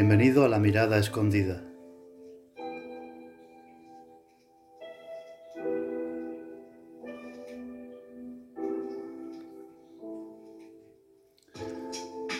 Bienvenido 0.00 0.44
a 0.44 0.48
la 0.48 0.60
mirada 0.60 0.96
escondida. 0.96 1.60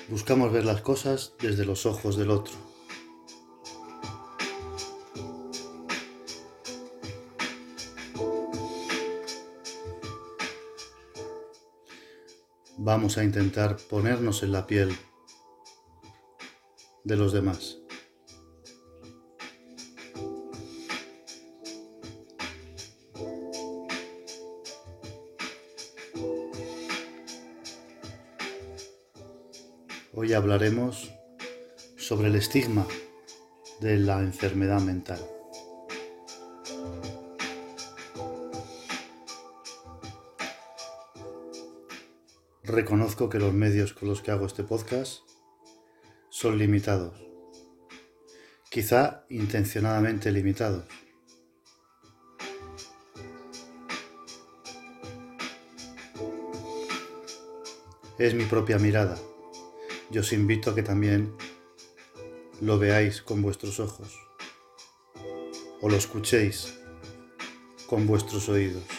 Buscamos 0.08 0.52
ver 0.52 0.64
las 0.64 0.82
cosas 0.82 1.34
desde 1.42 1.64
los 1.64 1.84
ojos 1.84 2.16
del 2.16 2.30
otro. 2.30 2.54
Vamos 12.76 13.18
a 13.18 13.24
intentar 13.24 13.78
ponernos 13.90 14.44
en 14.44 14.52
la 14.52 14.68
piel 14.68 14.96
de 17.08 17.16
los 17.16 17.32
demás. 17.32 17.78
Hoy 30.12 30.34
hablaremos 30.34 31.10
sobre 31.96 32.28
el 32.28 32.34
estigma 32.34 32.86
de 33.80 33.96
la 33.96 34.20
enfermedad 34.20 34.82
mental. 34.82 35.20
Reconozco 42.64 43.30
que 43.30 43.38
los 43.38 43.54
medios 43.54 43.94
con 43.94 44.10
los 44.10 44.20
que 44.20 44.30
hago 44.30 44.44
este 44.44 44.62
podcast 44.62 45.22
son 46.40 46.56
limitados, 46.56 47.14
quizá 48.70 49.24
intencionadamente 49.28 50.30
limitados. 50.30 50.84
Es 58.20 58.34
mi 58.34 58.44
propia 58.44 58.78
mirada. 58.78 59.18
Yo 60.12 60.20
os 60.20 60.32
invito 60.32 60.70
a 60.70 60.76
que 60.76 60.84
también 60.84 61.34
lo 62.60 62.78
veáis 62.78 63.20
con 63.20 63.42
vuestros 63.42 63.80
ojos 63.80 64.16
o 65.80 65.88
lo 65.88 65.96
escuchéis 65.96 66.78
con 67.88 68.06
vuestros 68.06 68.48
oídos. 68.48 68.97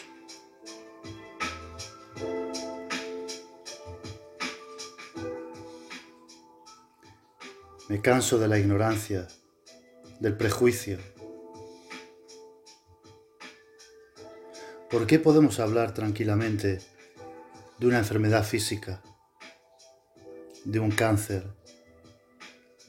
Me 7.90 8.04
canso 8.04 8.38
de 8.38 8.48
la 8.48 8.60
ignorancia, 8.60 9.28
del 10.20 10.38
prejuicio. 10.38 11.00
¿Por 14.92 15.08
qué 15.08 15.18
podemos 15.18 15.60
hablar 15.60 15.96
tranquilamente 15.96 16.82
de 17.80 17.88
una 17.88 17.98
enfermedad 17.98 18.44
física, 18.44 19.02
de 20.66 20.80
un 20.80 20.92
cáncer, 20.92 21.48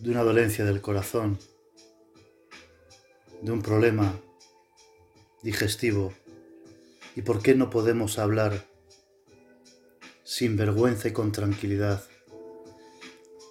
de 0.00 0.10
una 0.10 0.22
dolencia 0.22 0.66
del 0.66 0.82
corazón, 0.82 1.38
de 3.40 3.52
un 3.52 3.62
problema 3.62 4.20
digestivo? 5.42 6.12
¿Y 7.16 7.22
por 7.22 7.40
qué 7.40 7.54
no 7.54 7.70
podemos 7.70 8.18
hablar 8.18 8.66
sin 10.24 10.58
vergüenza 10.58 11.08
y 11.08 11.12
con 11.12 11.32
tranquilidad 11.32 12.04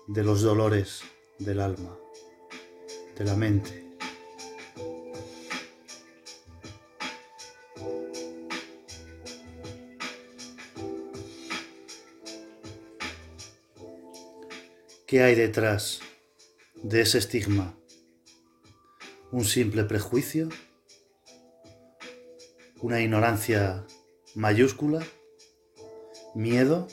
de 0.08 0.24
los 0.24 0.44
dolores 0.44 1.02
del 1.40 1.62
alma, 1.62 1.98
de 3.18 3.26
la 3.26 3.36
mente. 3.36 3.86
¿Qué 15.08 15.24
hay 15.24 15.34
detrás 15.34 16.02
de 16.76 17.02
ese 17.02 17.18
estigma? 17.18 17.76
¿Un 19.32 19.44
simple 19.44 19.84
prejuicio? 19.86 20.50
¿Una 22.82 23.02
ignorancia 23.02 23.88
mayúscula? 24.36 25.04
¿Miedo? 26.36 26.88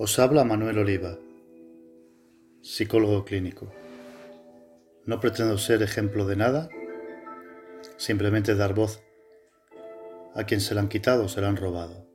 Os 0.00 0.16
habla 0.20 0.44
Manuel 0.44 0.78
Oliva, 0.78 1.18
psicólogo 2.62 3.24
clínico. 3.24 3.66
No 5.06 5.18
pretendo 5.18 5.58
ser 5.58 5.82
ejemplo 5.82 6.24
de 6.24 6.36
nada, 6.36 6.68
simplemente 7.96 8.54
dar 8.54 8.74
voz 8.74 9.02
a 10.36 10.44
quien 10.44 10.60
se 10.60 10.76
la 10.76 10.82
han 10.82 10.88
quitado 10.88 11.24
o 11.24 11.28
se 11.28 11.40
la 11.40 11.48
han 11.48 11.56
robado. 11.56 12.06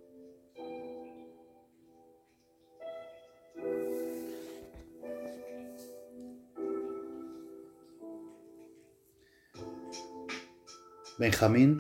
Benjamín 11.18 11.80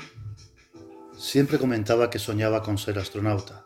siempre 1.18 1.58
comentaba 1.58 2.09
que 2.09 2.20
soñaba 2.20 2.62
con 2.62 2.78
ser 2.78 3.00
astronauta. 3.00 3.66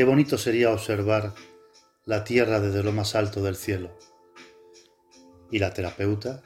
Qué 0.00 0.04
bonito 0.04 0.38
sería 0.38 0.72
observar 0.72 1.34
la 2.06 2.24
tierra 2.24 2.58
desde 2.58 2.82
lo 2.82 2.90
más 2.90 3.14
alto 3.14 3.42
del 3.42 3.54
cielo. 3.54 3.98
Y 5.50 5.58
la 5.58 5.74
terapeuta, 5.74 6.42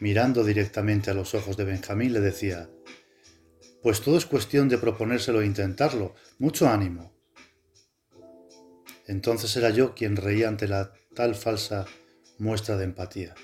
mirando 0.00 0.42
directamente 0.42 1.12
a 1.12 1.14
los 1.14 1.32
ojos 1.36 1.56
de 1.56 1.62
Benjamín, 1.62 2.12
le 2.12 2.18
decía, 2.18 2.68
pues 3.84 4.00
todo 4.00 4.18
es 4.18 4.26
cuestión 4.26 4.68
de 4.68 4.78
proponérselo 4.78 5.42
e 5.42 5.46
intentarlo. 5.46 6.16
Mucho 6.40 6.68
ánimo. 6.68 7.14
Entonces 9.06 9.54
era 9.54 9.70
yo 9.70 9.94
quien 9.94 10.16
reía 10.16 10.48
ante 10.48 10.66
la 10.66 10.92
tal 11.14 11.36
falsa 11.36 11.86
muestra 12.38 12.76
de 12.76 12.82
empatía. 12.82 13.36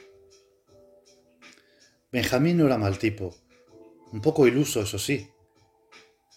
Benjamín 2.11 2.57
no 2.57 2.67
era 2.67 2.77
mal 2.77 2.99
tipo, 2.99 3.37
un 4.11 4.21
poco 4.21 4.49
iluso, 4.49 4.81
eso 4.83 4.99
sí, 4.99 5.31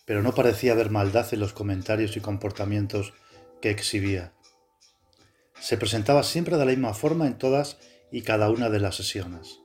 pero 0.09 0.23
no 0.23 0.33
parecía 0.33 0.71
haber 0.71 0.89
maldad 0.89 1.31
en 1.35 1.39
los 1.39 1.53
comentarios 1.53 2.17
y 2.17 2.19
comportamientos 2.19 3.13
que 3.61 3.69
exhibía. 3.69 4.33
Se 5.59 5.77
presentaba 5.77 6.23
siempre 6.23 6.57
de 6.57 6.65
la 6.65 6.71
misma 6.71 6.95
forma 6.95 7.27
en 7.27 7.37
todas 7.37 7.77
y 8.11 8.23
cada 8.23 8.49
una 8.49 8.71
de 8.71 8.79
las 8.79 8.95
sesiones. 8.95 9.59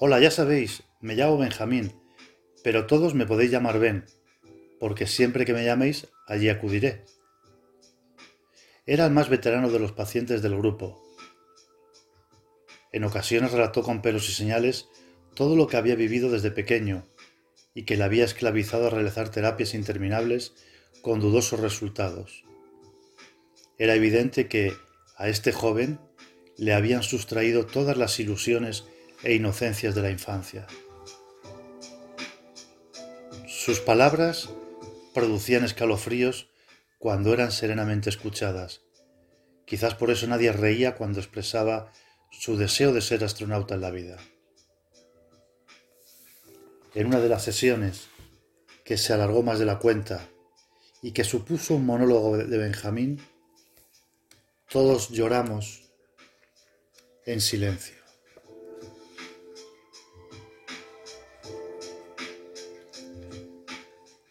Hola, 0.00 0.18
ya 0.18 0.32
sabéis, 0.32 0.82
me 1.00 1.14
llamo 1.14 1.38
Benjamín, 1.38 1.92
pero 2.64 2.88
todos 2.88 3.14
me 3.14 3.24
podéis 3.24 3.52
llamar 3.52 3.78
Ben, 3.78 4.06
porque 4.80 5.06
siempre 5.06 5.44
que 5.44 5.54
me 5.54 5.64
llaméis, 5.64 6.08
allí 6.26 6.48
acudiré. 6.48 7.04
Era 8.86 9.06
el 9.06 9.12
más 9.12 9.28
veterano 9.28 9.70
de 9.70 9.78
los 9.78 9.92
pacientes 9.92 10.42
del 10.42 10.58
grupo. 10.58 11.00
En 12.90 13.04
ocasiones 13.04 13.52
relató 13.52 13.84
con 13.84 14.02
pelos 14.02 14.28
y 14.28 14.32
señales 14.32 14.88
todo 15.36 15.54
lo 15.54 15.68
que 15.68 15.76
había 15.76 15.94
vivido 15.94 16.28
desde 16.28 16.50
pequeño 16.50 17.04
y 17.74 17.84
que 17.84 17.96
le 17.96 18.04
había 18.04 18.24
esclavizado 18.24 18.86
a 18.86 18.90
realizar 18.90 19.30
terapias 19.30 19.74
interminables 19.74 20.52
con 21.00 21.20
dudosos 21.20 21.60
resultados. 21.60 22.44
Era 23.78 23.94
evidente 23.94 24.48
que 24.48 24.74
a 25.16 25.28
este 25.28 25.52
joven 25.52 25.98
le 26.56 26.74
habían 26.74 27.02
sustraído 27.02 27.66
todas 27.66 27.96
las 27.96 28.20
ilusiones 28.20 28.84
e 29.22 29.34
inocencias 29.34 29.94
de 29.94 30.02
la 30.02 30.10
infancia. 30.10 30.66
Sus 33.46 33.80
palabras 33.80 34.50
producían 35.14 35.64
escalofríos 35.64 36.50
cuando 36.98 37.32
eran 37.32 37.52
serenamente 37.52 38.10
escuchadas. 38.10 38.82
Quizás 39.66 39.94
por 39.94 40.10
eso 40.10 40.26
nadie 40.26 40.52
reía 40.52 40.94
cuando 40.94 41.20
expresaba 41.20 41.92
su 42.30 42.56
deseo 42.56 42.92
de 42.92 43.00
ser 43.00 43.24
astronauta 43.24 43.74
en 43.74 43.80
la 43.80 43.90
vida 43.90 44.18
en 46.94 47.06
una 47.06 47.20
de 47.20 47.28
las 47.28 47.42
sesiones 47.44 48.08
que 48.84 48.98
se 48.98 49.12
alargó 49.12 49.42
más 49.42 49.58
de 49.58 49.64
la 49.64 49.78
cuenta 49.78 50.28
y 51.00 51.12
que 51.12 51.24
supuso 51.24 51.74
un 51.74 51.86
monólogo 51.86 52.36
de 52.36 52.58
Benjamín, 52.58 53.20
todos 54.70 55.10
lloramos 55.10 55.90
en 57.26 57.40
silencio. 57.40 57.96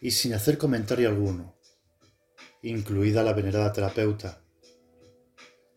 Y 0.00 0.10
sin 0.10 0.34
hacer 0.34 0.58
comentario 0.58 1.08
alguno, 1.08 1.54
incluida 2.62 3.22
la 3.22 3.32
venerada 3.32 3.72
terapeuta. 3.72 4.42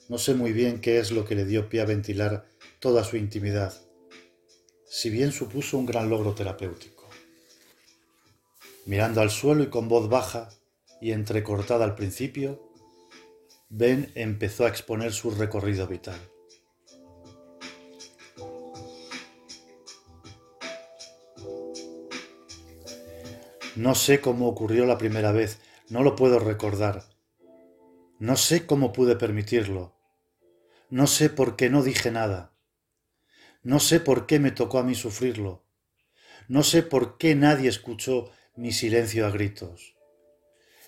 No 0.10 0.18
sé 0.18 0.34
muy 0.34 0.52
bien 0.52 0.82
qué 0.82 1.00
es 1.00 1.12
lo 1.12 1.26
que 1.26 1.36
le 1.36 1.46
dio 1.46 1.70
pie 1.70 1.82
a 1.82 1.86
ventilar 1.86 2.48
toda 2.80 3.04
su 3.04 3.18
intimidad, 3.18 3.85
si 4.88 5.10
bien 5.10 5.32
supuso 5.32 5.78
un 5.78 5.86
gran 5.86 6.10
logro 6.10 6.34
terapéutico. 6.34 7.08
Mirando 8.86 9.22
al 9.22 9.32
suelo 9.32 9.64
y 9.64 9.70
con 9.70 9.88
voz 9.88 10.10
baja 10.10 10.50
y 11.02 11.12
entrecortada 11.12 11.86
al 11.86 11.96
principio, 11.96 12.72
Ben 13.70 14.12
empezó 14.16 14.66
a 14.66 14.70
exponer 14.70 15.12
su 15.12 15.32
recorrido 15.32 15.88
vital. 15.88 16.20
No 23.76 23.94
sé 23.94 24.22
cómo 24.22 24.48
ocurrió 24.48 24.86
la 24.86 24.98
primera 24.98 25.34
vez, 25.34 25.60
no 25.90 26.02
lo 26.02 26.16
puedo 26.16 26.40
recordar. 26.40 27.04
No 28.20 28.38
sé 28.38 28.66
cómo 28.66 28.94
pude 28.94 29.18
permitirlo. 29.18 29.94
No 30.90 31.08
sé 31.08 31.30
por 31.30 31.58
qué 31.58 31.70
no 31.70 31.84
dije 31.84 32.12
nada. 32.12 32.55
No 33.66 33.80
sé 33.80 34.00
por 34.00 34.28
qué 34.28 34.40
me 34.40 34.52
tocó 34.52 34.78
a 34.78 34.84
mí 34.84 34.94
sufrirlo. 34.94 35.66
No 36.48 36.62
sé 36.62 36.84
por 36.84 37.18
qué 37.18 37.34
nadie 37.34 37.68
escuchó 37.68 38.32
mi 38.56 38.72
silencio 38.72 39.26
a 39.26 39.32
gritos. 39.32 39.96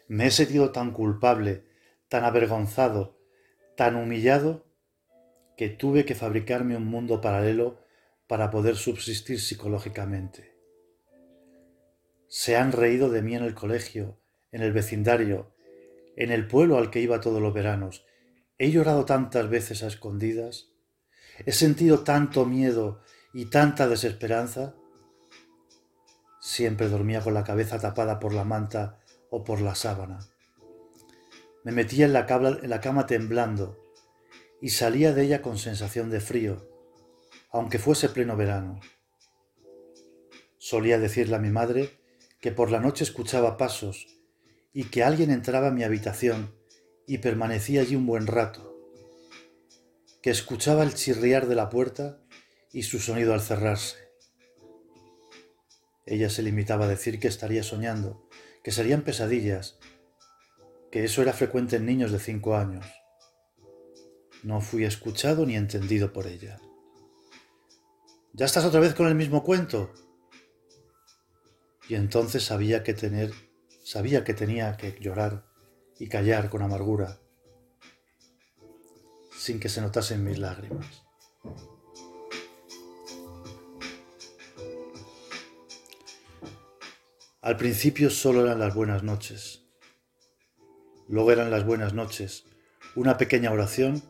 Me 0.08 0.28
he 0.28 0.32
sentido 0.32 0.72
tan 0.72 0.92
culpable, 0.92 1.66
tan 2.08 2.24
avergonzado, 2.24 3.18
tan 3.76 3.96
humillado, 3.96 4.68
que 5.58 5.70
tuve 5.70 6.06
que 6.06 6.14
fabricarme 6.14 6.78
un 6.78 6.86
mundo 6.86 7.20
paralelo 7.20 7.82
para 8.28 8.52
poder 8.52 8.76
subsistir 8.76 9.42
psicológicamente. 9.42 10.56
Se 12.28 12.58
han 12.58 12.72
reído 12.72 13.10
de 13.10 13.24
mí 13.24 13.36
en 13.36 13.44
el 13.44 13.56
colegio, 13.56 14.22
en 14.52 14.62
el 14.62 14.72
vecindario, 14.72 15.52
en 16.16 16.32
el 16.32 16.48
pueblo 16.48 16.78
al 16.78 16.92
que 16.92 17.00
iba 17.00 17.22
todos 17.22 17.42
los 17.42 17.56
veranos. 17.56 18.06
He 18.60 18.70
llorado 18.70 19.06
tantas 19.06 19.50
veces 19.50 19.82
a 19.82 19.88
escondidas. 19.88 20.77
He 21.46 21.52
sentido 21.52 22.04
tanto 22.04 22.46
miedo 22.46 23.02
y 23.34 23.46
tanta 23.46 23.88
desesperanza. 23.88 24.76
Siempre 26.40 26.90
dormía 26.90 27.22
con 27.22 27.34
la 27.34 27.44
cabeza 27.44 27.80
tapada 27.80 28.20
por 28.20 28.34
la 28.34 28.44
manta 28.44 29.00
o 29.30 29.44
por 29.44 29.62
la 29.62 29.76
sábana. 29.76 30.20
Me 31.64 31.72
metía 31.72 32.06
en 32.06 32.14
la, 32.14 32.26
cama, 32.26 33.06
temblando 33.08 33.78
y 34.62 34.70
salía 34.70 35.14
de 35.14 35.24
ella 35.24 35.42
con 35.42 35.58
sensación 35.58 36.10
de 36.10 36.22
frío, 36.22 36.68
aunque 37.52 37.78
fuese 37.78 38.10
pleno 38.10 38.38
verano. 38.38 38.80
Solía 40.58 40.98
decirle 40.98 41.36
a 41.36 41.40
mi 41.40 41.50
madre 41.50 42.00
que 42.40 42.52
por 42.52 42.72
la 42.72 42.80
noche 42.80 43.04
escuchaba 43.04 43.58
pasos 43.58 44.08
y 44.74 44.86
que 44.86 45.04
alguien 45.04 45.30
entraba 45.30 45.68
a 45.68 45.72
mi 45.72 45.84
habitación 45.84 46.56
y 47.06 47.18
permanecía 47.20 47.82
allí 47.82 47.96
un 47.96 48.06
buen 48.06 48.28
rato, 48.28 48.67
que 50.22 50.30
escuchaba 50.30 50.84
el 50.84 50.94
chirriar 50.94 51.48
de 51.48 51.56
la 51.56 51.70
puerta 51.70 52.20
y 52.72 52.84
su 52.84 53.00
sonido 53.00 53.34
al 53.34 53.42
cerrarse. 53.42 53.98
Ella 56.06 56.30
se 56.30 56.44
limitaba 56.44 56.86
a 56.86 56.90
decir 56.90 57.20
que 57.20 57.28
estaría 57.28 57.64
soñando, 57.64 58.28
que 58.64 58.72
serían 58.72 59.02
pesadillas, 59.02 59.78
que 60.92 61.04
eso 61.04 61.22
era 61.22 61.34
frecuente 61.34 61.76
en 61.76 61.86
niños 61.86 62.12
de 62.12 62.20
cinco 62.20 62.56
años. 62.56 62.86
No 64.44 64.62
fui 64.62 64.86
escuchado 64.86 65.46
ni 65.46 65.56
entendido 65.56 66.14
por 66.14 66.28
ella. 66.28 66.60
¿Ya 68.34 68.46
estás 68.46 68.66
otra 68.66 68.80
vez 68.80 68.94
con 68.94 69.08
el 69.08 69.16
mismo 69.16 69.44
cuento? 69.44 69.94
y 71.90 71.96
entonces 71.96 72.44
sabía 72.44 72.84
que 72.84 72.94
tener, 72.94 73.32
sabía 73.84 74.24
que 74.24 74.34
tenía 74.34 74.76
que 74.78 74.98
llorar 75.00 75.46
y 75.98 76.10
callar 76.10 76.50
con 76.50 76.62
amargura, 76.62 77.20
sin 79.48 79.62
que 79.62 79.70
se 79.70 79.80
notasen 79.80 80.26
mis 80.26 80.40
lágrimas. 80.40 81.04
Al 87.42 87.56
principio 87.56 88.10
solo 88.10 88.42
eran 88.46 88.60
las 88.60 88.76
buenas 88.76 89.04
noches. 89.04 89.64
Luego 91.08 91.32
eran 91.32 91.50
las 91.50 91.66
buenas 91.66 91.94
noches, 91.94 92.44
una 92.98 93.16
pequeña 93.18 93.54
oración 93.54 94.04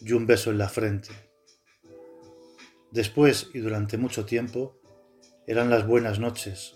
y 0.00 0.10
un 0.10 0.26
beso 0.26 0.50
en 0.50 0.58
la 0.58 0.68
frente. 0.68 1.12
Después 2.90 3.50
y 3.54 3.60
durante 3.60 3.96
mucho 3.96 4.24
tiempo 4.24 4.80
eran 5.46 5.70
las 5.70 5.86
buenas 5.86 6.18
noches, 6.18 6.74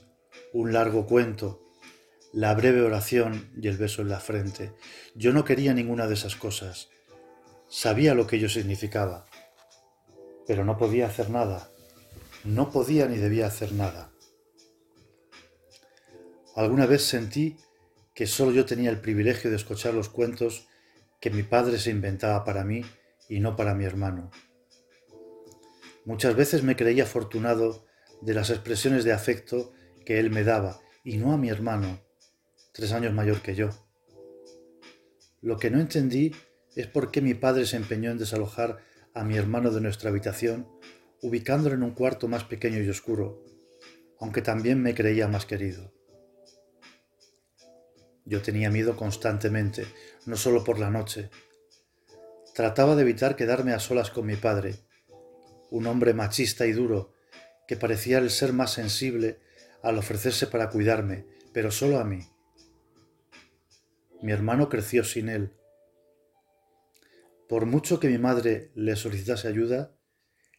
un 0.52 0.72
largo 0.72 1.04
cuento, 1.04 1.64
la 2.32 2.54
breve 2.54 2.80
oración 2.82 3.50
y 3.60 3.66
el 3.66 3.76
beso 3.76 4.02
en 4.02 4.10
la 4.10 4.20
frente. 4.20 4.72
Yo 5.16 5.32
no 5.32 5.44
quería 5.44 5.74
ninguna 5.74 6.06
de 6.06 6.14
esas 6.14 6.36
cosas. 6.36 6.90
Sabía 7.70 8.14
lo 8.14 8.26
que 8.26 8.36
ello 8.36 8.48
significaba, 8.48 9.26
pero 10.46 10.64
no 10.64 10.78
podía 10.78 11.06
hacer 11.06 11.28
nada. 11.28 11.70
No 12.44 12.70
podía 12.70 13.06
ni 13.06 13.18
debía 13.18 13.46
hacer 13.46 13.72
nada. 13.72 14.10
Alguna 16.56 16.86
vez 16.86 17.02
sentí 17.04 17.58
que 18.14 18.26
solo 18.26 18.52
yo 18.52 18.64
tenía 18.64 18.88
el 18.90 19.00
privilegio 19.00 19.50
de 19.50 19.56
escuchar 19.56 19.92
los 19.92 20.08
cuentos 20.08 20.66
que 21.20 21.30
mi 21.30 21.42
padre 21.42 21.78
se 21.78 21.90
inventaba 21.90 22.44
para 22.44 22.64
mí 22.64 22.82
y 23.28 23.40
no 23.40 23.54
para 23.54 23.74
mi 23.74 23.84
hermano. 23.84 24.30
Muchas 26.06 26.34
veces 26.34 26.62
me 26.62 26.74
creía 26.74 27.02
afortunado 27.02 27.84
de 28.22 28.32
las 28.32 28.48
expresiones 28.48 29.04
de 29.04 29.12
afecto 29.12 29.72
que 30.06 30.18
él 30.18 30.30
me 30.30 30.42
daba, 30.42 30.80
y 31.04 31.18
no 31.18 31.32
a 31.32 31.36
mi 31.36 31.50
hermano, 31.50 32.00
tres 32.72 32.92
años 32.92 33.12
mayor 33.12 33.42
que 33.42 33.54
yo. 33.54 33.68
Lo 35.42 35.58
que 35.58 35.70
no 35.70 35.78
entendí 35.80 36.34
es 36.76 36.86
por 36.86 37.10
qué 37.10 37.20
mi 37.20 37.34
padre 37.34 37.66
se 37.66 37.76
empeñó 37.76 38.10
en 38.10 38.18
desalojar 38.18 38.78
a 39.14 39.24
mi 39.24 39.36
hermano 39.36 39.70
de 39.70 39.80
nuestra 39.80 40.10
habitación, 40.10 40.68
ubicándolo 41.22 41.74
en 41.74 41.82
un 41.82 41.92
cuarto 41.92 42.28
más 42.28 42.44
pequeño 42.44 42.80
y 42.80 42.88
oscuro, 42.88 43.44
aunque 44.20 44.42
también 44.42 44.82
me 44.82 44.94
creía 44.94 45.28
más 45.28 45.46
querido. 45.46 45.92
Yo 48.24 48.42
tenía 48.42 48.70
miedo 48.70 48.96
constantemente, 48.96 49.86
no 50.26 50.36
solo 50.36 50.62
por 50.62 50.78
la 50.78 50.90
noche. 50.90 51.30
Trataba 52.54 52.94
de 52.94 53.02
evitar 53.02 53.36
quedarme 53.36 53.72
a 53.72 53.78
solas 53.78 54.10
con 54.10 54.26
mi 54.26 54.36
padre, 54.36 54.76
un 55.70 55.86
hombre 55.86 56.14
machista 56.14 56.66
y 56.66 56.72
duro, 56.72 57.12
que 57.66 57.76
parecía 57.76 58.18
el 58.18 58.30
ser 58.30 58.52
más 58.52 58.72
sensible 58.72 59.40
al 59.82 59.98
ofrecerse 59.98 60.46
para 60.46 60.70
cuidarme, 60.70 61.26
pero 61.52 61.70
solo 61.70 61.98
a 61.98 62.04
mí. 62.04 62.20
Mi 64.22 64.32
hermano 64.32 64.68
creció 64.68 65.04
sin 65.04 65.28
él. 65.28 65.52
Por 67.48 67.64
mucho 67.64 67.98
que 67.98 68.08
mi 68.08 68.18
madre 68.18 68.70
le 68.74 68.94
solicitase 68.94 69.48
ayuda, 69.48 69.96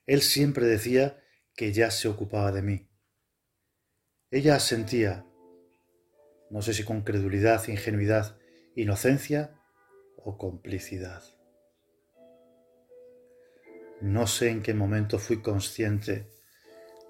él 0.08 0.24
siempre 0.24 0.65
decía 0.65 1.22
que 1.55 1.72
ya 1.72 1.91
se 1.91 2.08
ocupaba 2.08 2.51
de 2.51 2.63
mí. 2.63 2.89
Ella 4.31 4.55
asentía, 4.55 5.24
no 6.50 6.63
sé 6.63 6.74
si 6.74 6.84
con 6.84 7.01
credulidad, 7.03 7.67
ingenuidad, 7.67 8.39
inocencia 8.75 9.55
o 10.17 10.39
complicidad. 10.39 11.24
No 14.01 14.25
sé 14.25 14.50
en 14.50 14.63
qué 14.63 14.74
momento 14.74 15.19
fui 15.19 15.43
consciente 15.43 16.27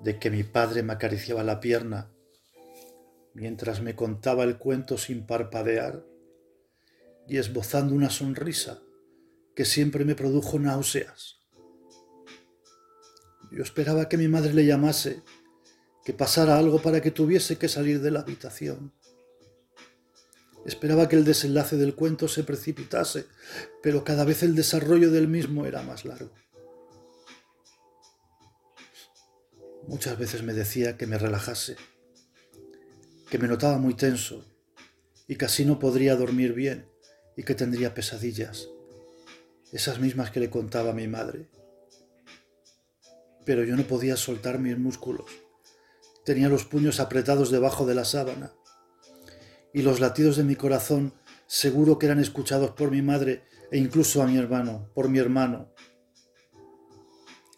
de 0.01 0.19
que 0.19 0.29
mi 0.29 0.43
padre 0.43 0.83
me 0.83 0.91
acariciaba 0.91 1.43
la 1.43 1.61
pierna 1.61 2.11
mientras 3.33 3.81
me 3.81 3.95
contaba 3.95 4.43
el 4.43 4.57
cuento 4.57 4.97
sin 4.97 5.25
parpadear 5.25 6.03
y 7.27 7.37
esbozando 7.37 7.95
una 7.95 8.09
sonrisa 8.09 8.81
que 9.59 9.65
siempre 9.65 10.05
me 10.05 10.15
produjo 10.15 10.57
náuseas. 10.57 11.35
Yo 13.51 13.61
esperaba 13.61 14.07
que 14.07 14.15
mi 14.15 14.29
madre 14.29 14.53
le 14.53 14.65
llamase, 14.65 15.21
que 16.05 16.13
pasara 16.13 16.57
algo 16.57 16.81
para 16.81 17.01
que 17.01 17.11
tuviese 17.11 17.57
que 17.57 17.67
salir 17.67 17.99
de 17.99 18.09
la 18.09 18.21
habitación. 18.21 18.93
Esperaba 20.65 21.09
que 21.09 21.17
el 21.17 21.25
desenlace 21.25 21.75
del 21.75 21.93
cuento 21.93 22.29
se 22.29 22.45
precipitase, 22.45 23.25
pero 23.83 24.05
cada 24.05 24.23
vez 24.23 24.43
el 24.43 24.55
desarrollo 24.55 25.11
del 25.11 25.27
mismo 25.27 25.65
era 25.65 25.83
más 25.83 26.05
largo. 26.05 26.31
Muchas 29.89 30.17
veces 30.17 30.41
me 30.41 30.53
decía 30.53 30.95
que 30.95 31.05
me 31.05 31.17
relajase, 31.17 31.75
que 33.29 33.37
me 33.37 33.49
notaba 33.49 33.77
muy 33.77 33.95
tenso 33.95 34.45
y 35.27 35.35
casi 35.35 35.65
no 35.65 35.79
podría 35.79 36.15
dormir 36.15 36.53
bien 36.53 36.89
y 37.35 37.43
que 37.43 37.55
tendría 37.55 37.93
pesadillas, 37.93 38.69
esas 39.71 39.99
mismas 39.99 40.31
que 40.31 40.39
le 40.39 40.49
contaba 40.49 40.91
a 40.91 40.93
mi 40.93 41.07
madre. 41.07 41.49
Pero 43.45 43.63
yo 43.63 43.75
no 43.75 43.83
podía 43.83 44.17
soltar 44.17 44.59
mis 44.59 44.77
músculos. 44.77 45.29
Tenía 46.25 46.49
los 46.49 46.65
puños 46.65 46.99
apretados 46.99 47.51
debajo 47.51 47.85
de 47.85 47.95
la 47.95 48.05
sábana 48.05 48.53
y 49.73 49.81
los 49.81 49.99
latidos 49.99 50.37
de 50.37 50.43
mi 50.43 50.55
corazón 50.55 51.13
seguro 51.47 51.97
que 51.97 52.05
eran 52.05 52.19
escuchados 52.19 52.71
por 52.71 52.91
mi 52.91 53.01
madre 53.01 53.43
e 53.71 53.77
incluso 53.77 54.21
a 54.21 54.27
mi 54.27 54.37
hermano, 54.37 54.89
por 54.93 55.09
mi 55.09 55.19
hermano. 55.19 55.73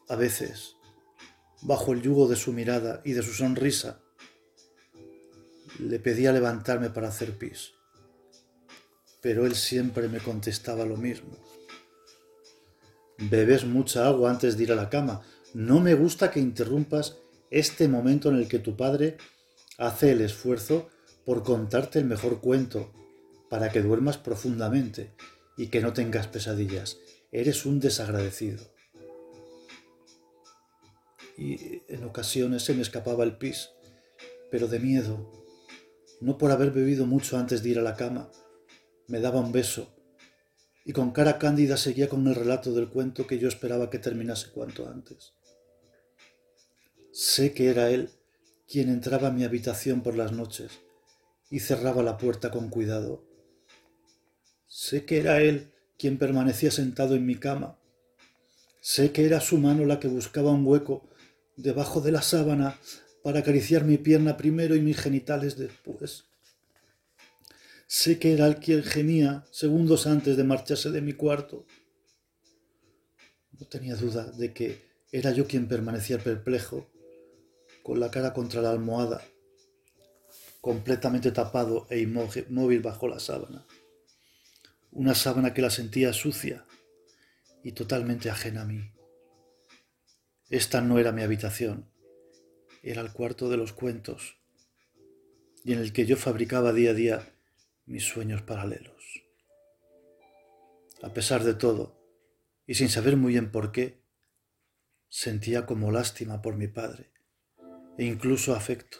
A 0.07 0.15
veces 0.15 0.75
bajo 1.61 1.93
el 1.93 2.01
yugo 2.01 2.27
de 2.27 2.35
su 2.35 2.53
mirada 2.53 3.01
y 3.05 3.13
de 3.13 3.21
su 3.21 3.33
sonrisa. 3.33 4.01
Le 5.79 5.99
pedía 5.99 6.31
levantarme 6.31 6.89
para 6.89 7.07
hacer 7.07 7.37
pis, 7.37 7.73
pero 9.21 9.45
él 9.45 9.55
siempre 9.55 10.07
me 10.09 10.19
contestaba 10.19 10.85
lo 10.85 10.97
mismo. 10.97 11.37
Bebes 13.29 13.65
mucha 13.65 14.07
agua 14.07 14.31
antes 14.31 14.57
de 14.57 14.63
ir 14.63 14.71
a 14.71 14.75
la 14.75 14.89
cama. 14.89 15.21
No 15.53 15.79
me 15.79 15.93
gusta 15.93 16.31
que 16.31 16.39
interrumpas 16.39 17.19
este 17.51 17.87
momento 17.87 18.29
en 18.29 18.37
el 18.37 18.47
que 18.47 18.57
tu 18.57 18.75
padre 18.75 19.17
hace 19.77 20.11
el 20.11 20.21
esfuerzo 20.21 20.89
por 21.23 21.43
contarte 21.43 21.99
el 21.99 22.05
mejor 22.05 22.41
cuento, 22.41 22.91
para 23.47 23.69
que 23.69 23.83
duermas 23.83 24.17
profundamente 24.17 25.11
y 25.55 25.67
que 25.67 25.81
no 25.81 25.93
tengas 25.93 26.25
pesadillas. 26.27 26.97
Eres 27.31 27.67
un 27.67 27.79
desagradecido. 27.79 28.65
Y 31.37 31.83
en 31.89 32.03
ocasiones 32.03 32.63
se 32.63 32.73
me 32.73 32.81
escapaba 32.81 33.23
el 33.23 33.37
pis, 33.37 33.69
pero 34.49 34.67
de 34.67 34.79
miedo, 34.79 35.31
no 36.21 36.39
por 36.39 36.49
haber 36.49 36.71
bebido 36.71 37.05
mucho 37.05 37.37
antes 37.37 37.61
de 37.61 37.69
ir 37.69 37.79
a 37.79 37.83
la 37.83 37.95
cama. 37.95 38.31
Me 39.07 39.19
daba 39.19 39.39
un 39.39 39.51
beso 39.51 40.00
y 40.85 40.93
con 40.93 41.11
cara 41.11 41.37
cándida 41.37 41.77
seguía 41.77 42.09
con 42.09 42.27
el 42.27 42.35
relato 42.35 42.73
del 42.73 42.89
cuento 42.89 43.27
que 43.27 43.37
yo 43.37 43.47
esperaba 43.47 43.89
que 43.89 43.99
terminase 43.99 44.51
cuanto 44.51 44.87
antes. 44.87 45.33
Sé 47.11 47.53
que 47.53 47.69
era 47.69 47.89
él 47.89 48.09
quien 48.67 48.89
entraba 48.89 49.27
a 49.27 49.31
mi 49.31 49.43
habitación 49.43 50.01
por 50.01 50.15
las 50.15 50.31
noches 50.31 50.79
y 51.49 51.59
cerraba 51.59 52.01
la 52.01 52.17
puerta 52.17 52.49
con 52.51 52.69
cuidado. 52.69 53.23
Sé 54.67 55.05
que 55.05 55.19
era 55.19 55.41
él 55.41 55.71
quien 55.99 56.17
permanecía 56.17 56.71
sentado 56.71 57.15
en 57.15 57.25
mi 57.25 57.35
cama. 57.35 57.77
Sé 58.79 59.11
que 59.11 59.25
era 59.25 59.41
su 59.41 59.57
mano 59.57 59.85
la 59.85 59.99
que 59.99 60.07
buscaba 60.07 60.51
un 60.51 60.65
hueco 60.65 61.09
debajo 61.57 62.01
de 62.01 62.11
la 62.11 62.21
sábana 62.21 62.79
para 63.23 63.39
acariciar 63.39 63.83
mi 63.83 63.97
pierna 63.97 64.37
primero 64.37 64.75
y 64.75 64.81
mis 64.81 64.97
genitales 64.97 65.57
después. 65.57 66.30
Sé 67.93 68.19
que 68.19 68.31
era 68.31 68.47
él 68.47 68.55
quien 68.55 68.83
gemía 68.83 69.43
segundos 69.51 70.07
antes 70.07 70.37
de 70.37 70.45
marcharse 70.45 70.91
de 70.91 71.01
mi 71.01 71.11
cuarto. 71.11 71.65
No 73.59 73.67
tenía 73.67 73.97
duda 73.97 74.31
de 74.31 74.53
que 74.53 74.81
era 75.11 75.31
yo 75.31 75.45
quien 75.45 75.67
permanecía 75.67 76.17
perplejo, 76.17 76.89
con 77.83 77.99
la 77.99 78.09
cara 78.09 78.31
contra 78.31 78.61
la 78.61 78.71
almohada, 78.71 79.21
completamente 80.61 81.33
tapado 81.33 81.85
e 81.89 81.99
inmóvil 81.99 82.79
bajo 82.79 83.09
la 83.09 83.19
sábana. 83.19 83.67
Una 84.91 85.13
sábana 85.13 85.53
que 85.53 85.61
la 85.61 85.69
sentía 85.69 86.13
sucia 86.13 86.65
y 87.61 87.73
totalmente 87.73 88.29
ajena 88.29 88.61
a 88.61 88.65
mí. 88.65 88.89
Esta 90.49 90.79
no 90.79 90.97
era 90.97 91.11
mi 91.11 91.23
habitación, 91.23 91.91
era 92.83 93.01
el 93.01 93.11
cuarto 93.11 93.49
de 93.49 93.57
los 93.57 93.73
cuentos, 93.73 94.37
y 95.65 95.73
en 95.73 95.79
el 95.79 95.91
que 95.91 96.05
yo 96.05 96.15
fabricaba 96.15 96.71
día 96.71 96.91
a 96.91 96.93
día 96.93 97.37
mis 97.85 98.05
sueños 98.05 98.41
paralelos. 98.41 99.23
A 101.01 101.13
pesar 101.13 101.43
de 101.43 101.53
todo, 101.53 101.99
y 102.67 102.75
sin 102.75 102.89
saber 102.89 103.17
muy 103.17 103.33
bien 103.33 103.51
por 103.51 103.71
qué, 103.71 104.01
sentía 105.09 105.65
como 105.65 105.91
lástima 105.91 106.41
por 106.41 106.55
mi 106.55 106.67
padre, 106.67 107.11
e 107.97 108.05
incluso 108.05 108.55
afecto. 108.55 108.99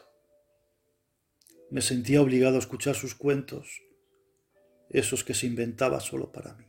Me 1.70 1.82
sentía 1.82 2.22
obligado 2.22 2.58
a 2.58 2.60
escuchar 2.60 2.96
sus 2.96 3.16
cuentos, 3.16 3.82
esos 4.90 5.24
que 5.24 5.34
se 5.34 5.48
inventaba 5.48 6.00
solo 6.00 6.32
para 6.32 6.54
mí. 6.56 6.66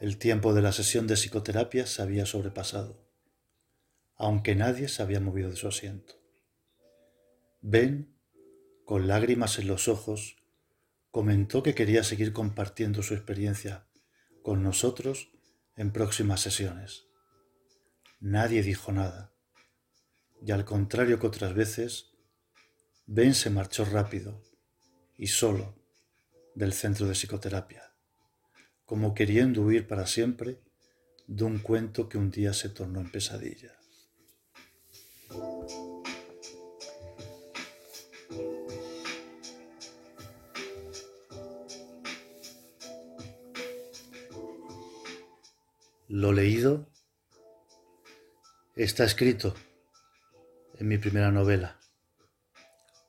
El 0.00 0.18
tiempo 0.18 0.52
de 0.52 0.62
la 0.62 0.72
sesión 0.72 1.06
de 1.06 1.14
psicoterapia 1.14 1.86
se 1.86 2.02
había 2.02 2.26
sobrepasado, 2.26 3.08
aunque 4.16 4.56
nadie 4.56 4.88
se 4.88 5.00
había 5.00 5.20
movido 5.20 5.48
de 5.48 5.56
su 5.56 5.68
asiento. 5.68 6.21
Ben, 7.62 8.14
con 8.84 9.08
lágrimas 9.08 9.58
en 9.58 9.68
los 9.68 9.88
ojos, 9.88 10.36
comentó 11.10 11.62
que 11.62 11.74
quería 11.74 12.04
seguir 12.04 12.34
compartiendo 12.34 13.02
su 13.02 13.14
experiencia 13.14 13.86
con 14.42 14.62
nosotros 14.62 15.30
en 15.76 15.92
próximas 15.92 16.40
sesiones. 16.40 17.06
Nadie 18.20 18.62
dijo 18.62 18.92
nada, 18.92 19.32
y 20.44 20.52
al 20.52 20.66
contrario 20.66 21.18
que 21.18 21.26
otras 21.26 21.54
veces, 21.54 22.10
Ben 23.06 23.34
se 23.34 23.48
marchó 23.48 23.84
rápido 23.86 24.42
y 25.16 25.28
solo 25.28 25.74
del 26.54 26.74
centro 26.74 27.06
de 27.06 27.14
psicoterapia 27.14 27.92
como 28.92 29.14
queriendo 29.14 29.62
huir 29.62 29.86
para 29.86 30.06
siempre 30.06 30.60
de 31.26 31.44
un 31.44 31.60
cuento 31.60 32.10
que 32.10 32.18
un 32.18 32.30
día 32.30 32.52
se 32.52 32.68
tornó 32.68 33.00
en 33.00 33.10
pesadilla. 33.10 33.72
Lo 46.14 46.30
leído 46.30 46.90
está 48.76 49.04
escrito 49.04 49.54
en 50.74 50.86
mi 50.86 50.98
primera 50.98 51.30
novela. 51.30 51.80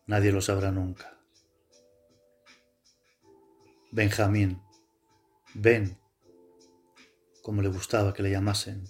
Nadie 0.07 0.31
lo 0.31 0.39
sabrá 0.39 0.71
nunca. 0.71 1.19
Benjamín 3.91 4.61
Ben, 5.53 5.99
como 7.41 7.61
le 7.61 7.67
gustaba 7.67 8.13
que 8.13 8.23
le 8.23 8.31
llamasen, 8.31 8.85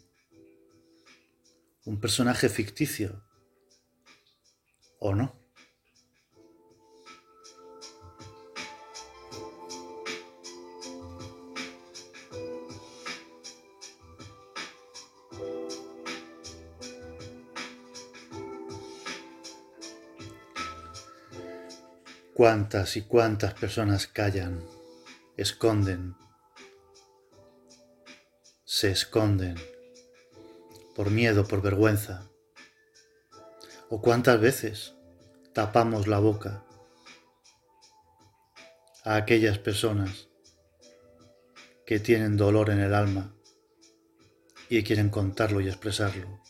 un 1.83 1.99
personaje 1.99 2.49
ficticio, 2.49 3.25
¿o 4.99 5.15
no? 5.15 5.42
Cuántas 22.33 22.97
y 22.97 23.03
cuántas 23.03 23.53
personas 23.53 24.07
callan, 24.07 24.65
esconden, 25.37 26.15
se 28.65 28.89
esconden 28.89 29.55
por 30.95 31.11
miedo, 31.11 31.47
por 31.47 31.61
vergüenza. 31.61 32.27
¿O 33.89 34.01
cuántas 34.01 34.41
veces 34.41 34.95
tapamos 35.53 36.07
la 36.07 36.17
boca 36.17 36.65
a 39.03 39.15
aquellas 39.15 39.59
personas 39.59 40.29
que 41.85 41.99
tienen 41.99 42.35
dolor 42.35 42.71
en 42.71 42.79
el 42.79 42.95
alma 42.95 43.35
y 44.69 44.83
quieren 44.83 45.09
contarlo 45.09 45.61
y 45.61 45.67
expresarlo? 45.67 46.41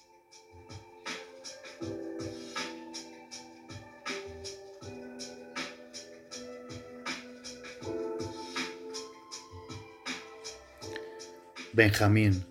Benjamín, 11.75 12.45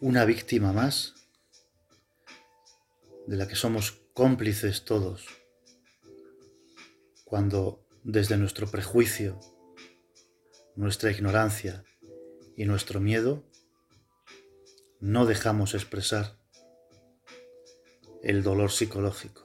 una 0.00 0.24
víctima 0.24 0.72
más 0.72 1.14
de 3.28 3.36
la 3.36 3.46
que 3.46 3.54
somos 3.54 3.92
cómplices 4.14 4.84
todos, 4.84 5.24
cuando 7.24 7.86
desde 8.02 8.36
nuestro 8.36 8.66
prejuicio, 8.66 9.38
nuestra 10.74 11.12
ignorancia 11.12 11.84
y 12.56 12.64
nuestro 12.64 12.98
miedo 12.98 13.44
no 14.98 15.24
dejamos 15.24 15.74
expresar 15.74 16.36
el 18.24 18.42
dolor 18.42 18.72
psicológico. 18.72 19.43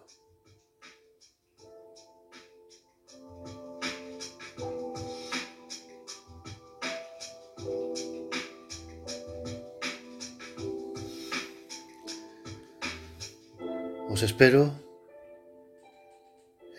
Os 14.20 14.24
espero 14.24 14.76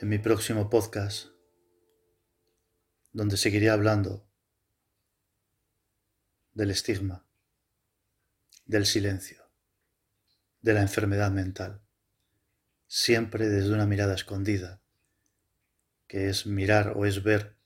en 0.02 0.10
mi 0.10 0.18
próximo 0.18 0.68
podcast, 0.68 1.28
donde 3.12 3.38
seguiré 3.38 3.70
hablando 3.70 4.28
del 6.52 6.70
estigma, 6.70 7.24
del 8.66 8.84
silencio, 8.84 9.50
de 10.60 10.74
la 10.74 10.82
enfermedad 10.82 11.30
mental, 11.30 11.80
siempre 12.86 13.48
desde 13.48 13.72
una 13.72 13.86
mirada 13.86 14.14
escondida, 14.14 14.82
que 16.08 16.28
es 16.28 16.44
mirar 16.44 16.92
o 16.94 17.06
es 17.06 17.22
ver 17.22 17.56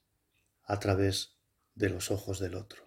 a 0.63 0.79
través 0.79 1.37
de 1.75 1.91
los 1.91 2.13
ojos 2.13 2.39
del 2.39 2.55
otro. 2.55 2.85